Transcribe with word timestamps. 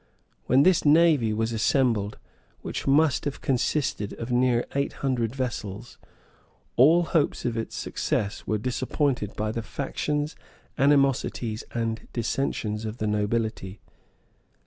When 0.47 0.63
this 0.63 0.83
navy 0.83 1.31
was 1.31 1.51
assembled, 1.53 2.17
which 2.63 2.87
must 2.87 3.25
have 3.25 3.39
consisted 3.39 4.13
of 4.13 4.31
near 4.31 4.65
eight 4.73 4.93
hundred 5.05 5.35
vessels,[*] 5.35 5.99
all 6.75 7.03
hopes 7.03 7.45
of 7.45 7.55
its 7.55 7.75
success 7.75 8.47
were 8.47 8.57
disappointed 8.57 9.35
by 9.35 9.51
the 9.51 9.61
factions, 9.61 10.35
animosities, 10.75 11.63
and 11.75 12.07
dissensions 12.13 12.83
of 12.83 12.97
the 12.97 13.05
nobility. 13.05 13.79